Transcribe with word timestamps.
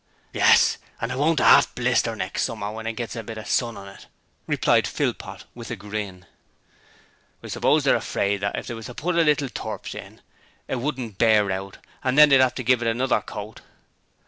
'Yes: 0.33 0.79
and 0.99 1.11
it 1.11 1.17
won't 1.19 1.39
arf 1.39 1.75
blister 1.75 2.15
next 2.15 2.41
summer 2.41 2.71
when 2.71 2.87
it 2.87 2.93
gets 2.93 3.15
a 3.15 3.21
bit 3.21 3.37
of 3.37 3.47
sun 3.47 3.77
on 3.77 3.87
it,' 3.87 4.07
replied 4.47 4.87
Philpot 4.87 5.43
with 5.53 5.69
a 5.69 5.75
grin. 5.75 6.25
'I 7.43 7.47
suppose 7.49 7.83
they're 7.83 7.95
afraid 7.95 8.37
that 8.37 8.57
if 8.57 8.65
they 8.65 8.73
was 8.73 8.87
to 8.87 8.95
put 8.95 9.15
a 9.15 9.21
little 9.21 9.47
turps 9.49 9.93
in, 9.93 10.21
it 10.67 10.79
wouldn't 10.79 11.19
bear 11.19 11.51
out, 11.51 11.77
and 12.03 12.17
they'd 12.17 12.33
'ave 12.41 12.55
to 12.55 12.63
give 12.63 12.81
it 12.81 12.87
another 12.87 13.21
coat.' 13.21 13.61